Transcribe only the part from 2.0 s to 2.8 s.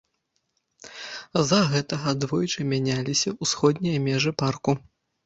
двойчы